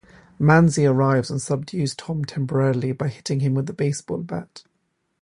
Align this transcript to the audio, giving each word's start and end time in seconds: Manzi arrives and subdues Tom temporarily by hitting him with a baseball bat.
Manzi 0.39 0.83
arrives 0.87 1.29
and 1.29 1.39
subdues 1.39 1.93
Tom 1.93 2.25
temporarily 2.25 2.91
by 2.91 3.07
hitting 3.07 3.39
him 3.41 3.53
with 3.53 3.69
a 3.69 3.73
baseball 3.73 4.17
bat. 4.17 4.63